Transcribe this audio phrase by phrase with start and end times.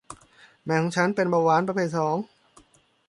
[0.63, 2.17] แม่ของฉันเป็นเบาหวานประเภทสอง